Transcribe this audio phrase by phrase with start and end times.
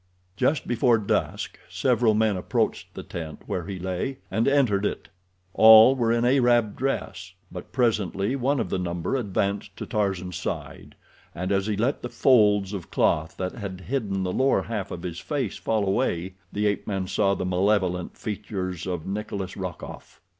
[0.35, 5.09] Just before dusk several men approached the tent where he lay, and entered it.
[5.53, 10.95] All were in Arab dress, but presently one of the number advanced to Tarzan's side,
[11.35, 15.03] and as he let the folds of cloth that had hidden the lower half of
[15.03, 20.19] his face fall away the ape man saw the malevolent features of Nikolas Rokoff.